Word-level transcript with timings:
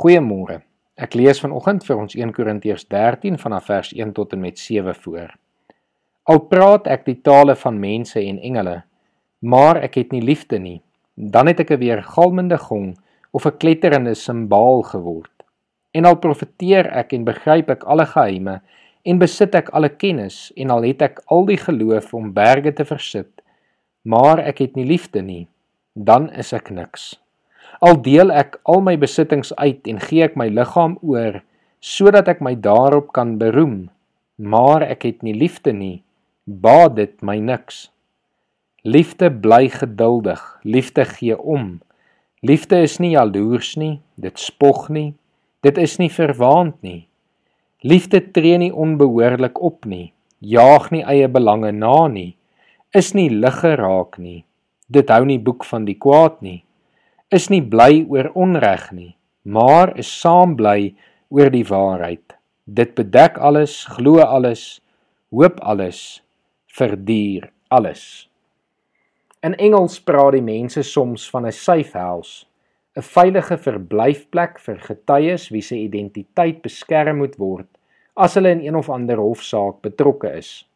Goeiemôre. 0.00 0.62
Ek 0.96 1.12
lees 1.12 1.42
vanoggend 1.42 1.82
vir 1.84 1.98
ons 2.00 2.14
1 2.16 2.30
Korintiërs 2.32 2.86
13 2.88 3.34
vanaf 3.42 3.66
vers 3.68 3.90
1 3.92 4.14
tot 4.16 4.30
en 4.32 4.40
met 4.40 4.56
7 4.56 4.94
voor. 4.96 5.34
Al 6.24 6.40
praat 6.48 6.88
ek 6.88 7.04
die 7.04 7.18
tale 7.20 7.52
van 7.60 7.76
mense 7.82 8.16
en 8.16 8.38
engele, 8.40 8.78
maar 9.44 9.82
ek 9.84 9.98
het 10.00 10.16
nie 10.16 10.22
liefde 10.24 10.56
nie, 10.56 10.78
dan 11.36 11.52
het 11.52 11.60
ek 11.60 11.76
'n 11.76 11.82
weergalmende 11.84 12.56
gong 12.56 12.96
of 13.36 13.44
'n 13.44 13.58
kletterende 13.60 14.14
simbaal 14.14 14.82
geword. 14.88 15.44
En 15.92 16.08
al 16.08 16.16
profeteer 16.16 16.88
ek 16.96 17.12
en 17.12 17.28
begryp 17.28 17.68
ek 17.68 17.84
alle 17.84 18.06
geheime 18.06 18.62
en 19.04 19.18
besit 19.18 19.54
ek 19.54 19.68
alle 19.68 19.90
kennis 19.90 20.50
en 20.56 20.70
al 20.70 20.82
het 20.82 21.02
ek 21.02 21.20
al 21.26 21.44
die 21.44 21.60
geloof 21.60 22.14
om 22.14 22.32
berge 22.32 22.72
te 22.72 22.84
versit, 22.84 23.42
maar 24.04 24.38
ek 24.38 24.58
het 24.58 24.76
nie 24.76 24.86
liefde 24.86 25.20
nie, 25.20 25.48
dan 25.94 26.32
is 26.32 26.52
ek 26.52 26.70
niks. 26.70 27.20
Al 27.80 27.96
deel 28.04 28.28
ek 28.36 28.58
al 28.68 28.82
my 28.84 28.92
besittings 29.00 29.54
uit 29.56 29.86
en 29.88 30.00
gee 30.04 30.26
ek 30.26 30.34
my 30.36 30.50
liggaam 30.52 30.98
oor 31.00 31.38
sodat 31.80 32.26
ek 32.28 32.42
my 32.44 32.52
daarop 32.52 33.08
kan 33.16 33.38
beroem, 33.40 33.88
maar 34.36 34.84
ek 34.84 35.06
het 35.08 35.24
nie 35.24 35.32
liefde 35.32 35.72
nie, 35.72 36.02
baat 36.44 36.98
dit 36.98 37.14
my 37.24 37.38
niks. 37.40 37.88
Liefde 38.84 39.32
bly 39.32 39.70
geduldig, 39.72 40.42
liefde 40.60 41.08
gee 41.08 41.40
om. 41.40 41.80
Liefde 42.44 42.82
is 42.84 42.98
nie 43.00 43.14
jaloers 43.14 43.72
nie, 43.80 43.94
dit 44.20 44.36
spog 44.36 44.90
nie, 44.92 45.14
dit 45.64 45.80
is 45.80 45.96
nie 45.96 46.12
verwaand 46.12 46.76
nie. 46.84 47.08
Liefde 47.80 48.20
tree 48.20 48.60
nie 48.60 48.74
onbehoorlik 48.76 49.56
op 49.56 49.88
nie, 49.88 50.12
jaag 50.44 50.92
nie 50.92 51.06
eie 51.08 51.32
belange 51.32 51.72
na 51.72 52.08
nie, 52.12 52.34
is 52.92 53.14
nie 53.16 53.30
lig 53.32 53.62
geraak 53.64 54.20
nie. 54.20 54.42
Dit 54.92 55.08
hou 55.08 55.24
nie 55.24 55.40
boek 55.40 55.64
van 55.64 55.88
die 55.88 55.96
kwaad 55.96 56.42
nie 56.44 56.60
is 57.30 57.46
nie 57.46 57.62
bly 57.62 58.02
oor 58.10 58.32
onreg 58.34 58.88
nie, 58.90 59.12
maar 59.46 59.92
is 59.98 60.10
saam 60.10 60.56
bly 60.58 60.90
oor 61.30 61.50
die 61.54 61.66
waarheid. 61.66 62.34
Dit 62.66 62.96
bedek 62.98 63.38
alles, 63.38 63.84
glo 63.86 64.18
alles, 64.24 64.80
hoop 65.30 65.60
alles, 65.62 66.22
verduur 66.74 67.46
alles. 67.70 68.02
In 69.46 69.54
Engels 69.62 70.00
praat 70.02 70.34
die 70.34 70.44
mense 70.44 70.82
soms 70.82 71.28
van 71.30 71.46
'n 71.46 71.52
safe 71.52 71.98
house, 71.98 72.46
'n 72.96 73.02
veilige 73.02 73.56
verblyfplek 73.56 74.58
vir 74.58 74.78
getuies 74.88 75.50
wie 75.50 75.62
se 75.62 75.76
identiteit 75.76 76.62
beskerm 76.62 77.18
moet 77.18 77.38
word 77.38 77.68
as 78.16 78.34
hulle 78.34 78.50
in 78.50 78.60
een 78.60 78.76
of 78.76 78.90
ander 78.90 79.16
hofsaak 79.16 79.80
betrokke 79.82 80.32
is. 80.36 80.66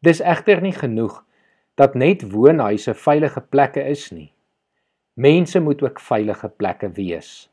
Dis 0.00 0.20
egter 0.20 0.62
nie 0.62 0.72
genoeg 0.72 1.24
dat 1.74 1.94
net 1.94 2.22
woonhuise 2.32 2.94
veilige 2.94 3.40
plekke 3.40 3.82
is 3.82 4.12
nie. 4.12 4.32
Mense 5.14 5.60
moet 5.60 5.82
ook 5.82 6.00
veilige 6.00 6.48
plekke 6.48 6.88
wees. 6.96 7.50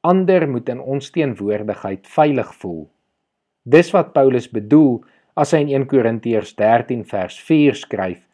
Ander 0.00 0.48
moet 0.48 0.68
in 0.68 0.80
ons 0.80 1.10
teenwoordigheid 1.10 2.06
veilig 2.06 2.50
voel. 2.60 2.90
Dis 3.64 3.88
wat 3.94 4.12
Paulus 4.12 4.50
bedoel 4.52 4.98
as 5.32 5.54
hy 5.56 5.62
in 5.64 5.70
1 5.72 5.86
Korintiërs 5.88 6.52
13 6.58 7.06
vers 7.08 7.38
4 7.40 7.78
skryf 7.80 8.26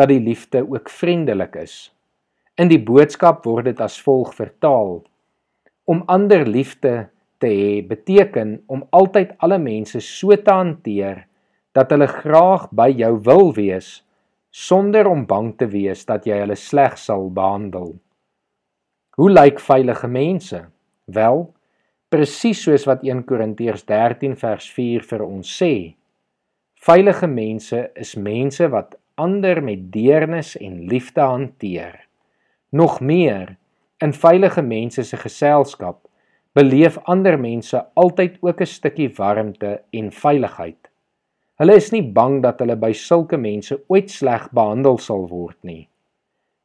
dat 0.00 0.08
die 0.08 0.22
liefde 0.24 0.62
ook 0.64 0.88
vriendelik 0.88 1.58
is. 1.60 1.92
In 2.56 2.70
die 2.72 2.80
boodskap 2.80 3.44
word 3.44 3.68
dit 3.68 3.82
as 3.84 3.98
volg 4.00 4.32
vertaal: 4.38 5.02
Om 5.84 6.00
ander 6.08 6.46
liefde 6.48 7.10
te 7.44 7.50
hê 7.52 7.82
beteken 7.84 8.62
om 8.72 8.86
altyd 8.88 9.34
alle 9.44 9.58
mense 9.58 10.00
so 10.00 10.32
te 10.32 10.54
hanteer 10.54 11.26
dat 11.76 11.92
hulle 11.92 12.08
graag 12.08 12.70
by 12.72 12.88
jou 12.88 13.18
wil 13.28 13.52
wees 13.52 14.00
sonder 14.48 15.12
om 15.12 15.26
bang 15.28 15.52
te 15.58 15.68
wees 15.68 16.06
dat 16.08 16.24
jy 16.24 16.40
hulle 16.40 16.56
sleg 16.56 16.96
sal 16.96 17.28
behandel. 17.28 17.98
Hoe 19.14 19.30
lyk 19.30 19.60
veilige 19.62 20.08
mense? 20.10 20.58
Wel, 21.04 21.44
presies 22.10 22.64
soos 22.64 22.82
wat 22.88 23.04
1 23.06 23.20
Korintiërs 23.28 23.84
13 23.86 24.32
vers 24.40 24.66
4 24.74 25.04
vir 25.06 25.22
ons 25.22 25.52
sê. 25.60 25.94
Veilige 26.82 27.28
mense 27.30 27.78
is 27.94 28.16
mense 28.18 28.66
wat 28.72 28.96
ander 29.14 29.60
met 29.62 29.84
deernis 29.94 30.56
en 30.58 30.80
liefde 30.90 31.22
hanteer. 31.22 32.00
Nog 32.74 32.98
meer, 33.00 33.54
in 34.02 34.16
veilige 34.18 34.66
mense 34.66 35.06
se 35.06 35.22
geselskap 35.22 36.00
beleef 36.58 36.98
ander 37.06 37.38
mense 37.38 37.86
altyd 37.94 38.42
ook 38.42 38.60
'n 38.60 38.72
stukkie 38.74 39.10
warmte 39.14 39.80
en 39.92 40.10
veiligheid. 40.10 40.90
Hulle 41.62 41.76
is 41.76 41.92
nie 41.92 42.02
bang 42.02 42.42
dat 42.42 42.58
hulle 42.58 42.76
by 42.76 42.92
sulke 42.92 43.36
mense 43.36 43.78
ooit 43.86 44.10
sleg 44.10 44.50
behandel 44.50 44.98
sal 44.98 45.28
word 45.28 45.58
nie. 45.62 45.88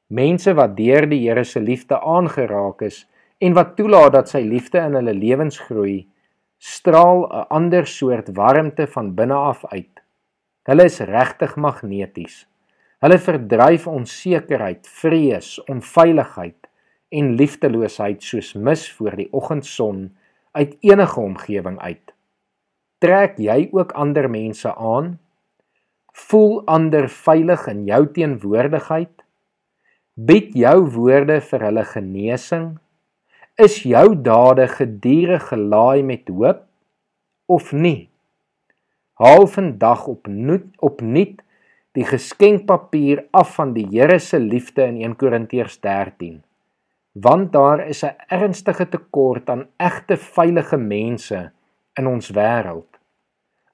Mense 0.09 0.55
wat 0.57 0.71
deur 0.73 1.05
die 1.05 1.19
Here 1.21 1.43
se 1.45 1.59
liefde 1.61 1.99
aangeraak 2.01 2.81
is 2.81 3.03
en 3.37 3.53
wat 3.53 3.75
toelaat 3.77 4.15
dat 4.15 4.31
sy 4.31 4.41
liefde 4.41 4.81
in 4.81 4.95
hulle 4.97 5.13
lewens 5.13 5.59
groei, 5.67 6.07
straal 6.57 7.27
'n 7.29 7.45
ander 7.57 7.85
soort 7.85 8.31
warmte 8.33 8.87
van 8.87 9.13
binne 9.15 9.37
af 9.37 9.65
uit. 9.65 10.01
Hulle 10.65 10.85
is 10.85 10.99
regtig 10.99 11.55
magneties. 11.55 12.47
Hulle 12.99 13.19
verdryf 13.19 13.87
onsekerheid, 13.87 14.87
vrees, 14.87 15.59
onveiligheid 15.69 16.67
en 17.09 17.35
liefdeloosheid 17.35 18.23
soos 18.23 18.53
mis 18.53 18.91
voor 18.97 19.15
die 19.15 19.29
oggendson 19.31 20.17
uit 20.51 20.75
enige 20.81 21.19
omgewing 21.19 21.79
uit. 21.79 22.13
Trek 22.97 23.37
jy 23.37 23.69
ook 23.71 23.91
ander 23.91 24.29
mense 24.29 24.75
aan? 24.75 25.19
Voel 26.13 26.65
ander 26.65 27.09
veilig 27.09 27.67
in 27.67 27.85
jou 27.85 28.07
teenwoordigheid? 28.11 29.23
Bied 30.19 30.51
jou 30.57 30.79
woorde 30.97 31.37
vir 31.47 31.61
hulle 31.63 31.83
genesing? 31.87 32.63
Is 33.55 33.77
jou 33.87 34.17
dade 34.19 34.65
gedurig 34.67 35.45
gelaai 35.47 36.01
met 36.03 36.27
hoop 36.27 36.65
of 37.47 37.69
nie? 37.71 38.09
Haal 39.21 39.47
vandag 39.53 40.09
op 40.11 40.27
nuut 40.27 40.67
op 40.83 40.99
nuut 40.99 41.39
die 41.95 42.03
geskenkpapier 42.09 43.23
af 43.31 43.55
van 43.61 43.71
die 43.77 43.85
Here 43.93 44.19
se 44.19 44.41
liefde 44.43 44.89
in 44.89 44.99
1 45.05 45.15
Korintiërs 45.23 45.79
13. 45.87 46.43
Want 47.15 47.53
daar 47.55 47.87
is 47.87 48.03
'n 48.03 48.19
ernstige 48.27 48.89
tekort 48.89 49.49
aan 49.49 49.67
egte 49.77 50.17
veilige 50.17 50.77
mense 50.77 51.51
in 51.95 52.07
ons 52.07 52.31
wêreld. 52.31 52.91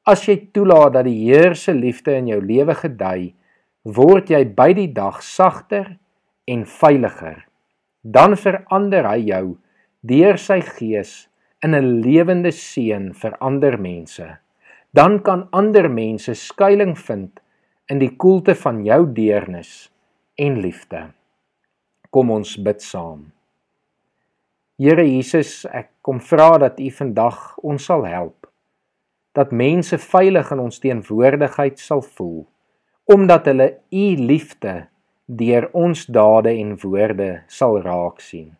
As 0.03 0.27
jy 0.27 0.49
toelaat 0.53 0.93
dat 0.93 1.05
die 1.05 1.25
Here 1.25 1.55
se 1.55 1.73
liefde 1.73 2.13
in 2.13 2.27
jou 2.27 2.41
lewe 2.41 2.75
gedei, 2.75 3.33
word 3.81 4.29
jy 4.29 4.45
by 4.45 4.73
die 4.73 4.93
dag 4.93 5.23
sagter 5.23 5.97
en 6.47 6.65
veiliger. 6.65 7.45
Dan 8.01 8.37
verander 8.37 9.07
hy 9.09 9.19
jou 9.29 9.45
deur 10.05 10.37
sy 10.37 10.59
gees 10.61 11.27
in 11.63 11.73
'n 11.75 12.01
lewende 12.01 12.51
seën 12.51 13.13
vir 13.13 13.37
ander 13.39 13.77
mense. 13.77 14.37
Dan 14.93 15.19
kan 15.19 15.47
ander 15.51 15.89
mense 15.89 16.33
skuilings 16.35 17.01
vind 17.01 17.39
in 17.89 17.99
die 17.99 18.15
koelte 18.15 18.55
van 18.55 18.85
jou 18.85 19.05
deernis 19.13 19.91
en 20.37 20.61
liefde. 20.61 21.11
Kom 22.09 22.31
ons 22.31 22.57
bid 22.57 22.81
saam. 22.81 23.31
Here 24.77 25.03
Jesus, 25.03 25.65
ek 25.65 25.89
kom 26.01 26.19
vra 26.19 26.57
dat 26.57 26.79
U 26.79 26.89
vandag 26.91 27.57
ons 27.63 27.85
sal 27.85 28.05
help 28.05 28.45
dat 29.35 29.51
mense 29.51 29.97
veilig 29.99 30.51
in 30.51 30.61
ons 30.63 30.79
teenwoordigheid 30.79 31.79
sal 31.79 32.01
voel 32.15 32.45
omdat 33.11 33.45
hulle 33.51 33.67
U 33.93 34.05
liefde 34.17 34.87
deur 35.25 35.69
ons 35.73 36.05
dade 36.05 36.53
en 36.53 36.75
woorde 36.81 37.29
sal 37.47 37.79
raak 37.81 38.21
sien. 38.21 38.53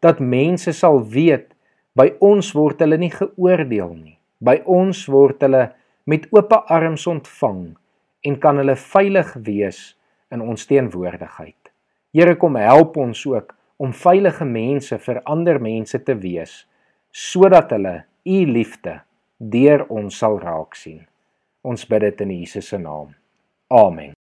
Dat 0.00 0.20
mense 0.20 0.72
sal 0.72 1.02
weet 1.04 1.52
by 1.94 2.10
ons 2.24 2.52
word 2.56 2.80
hulle 2.82 2.98
nie 2.98 3.12
geoordeel 3.12 3.94
nie. 3.94 4.16
By 4.40 4.60
ons 4.64 5.04
word 5.12 5.42
hulle 5.44 5.68
met 6.08 6.26
oop 6.34 6.52
arms 6.66 7.06
ontvang 7.06 7.62
en 8.26 8.36
kan 8.40 8.58
hulle 8.60 8.76
veilig 8.76 9.34
wees 9.46 9.80
in 10.32 10.42
ons 10.42 10.66
teenwoordigheid. 10.66 11.58
Here 12.14 12.34
kom 12.36 12.56
help 12.58 12.96
ons 12.98 13.22
ook 13.26 13.54
om 13.80 13.92
veilige 13.96 14.44
mense 14.44 14.98
vir 14.98 15.22
ander 15.24 15.60
mense 15.62 15.98
te 16.04 16.16
wees 16.18 16.64
sodat 17.10 17.72
hulle 17.74 17.96
u 18.26 18.38
liefde 18.46 19.00
deur 19.40 19.86
ons 19.88 20.18
sal 20.22 20.38
raak 20.42 20.76
sien. 20.76 21.02
Ons 21.64 21.84
bid 21.88 22.04
dit 22.06 22.24
in 22.26 22.38
Jesus 22.40 22.72
se 22.72 22.78
naam. 22.78 23.14
Amen. 23.70 24.19